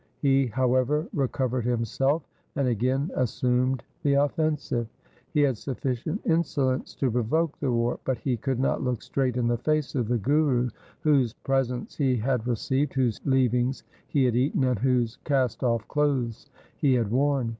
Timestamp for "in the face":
9.37-9.93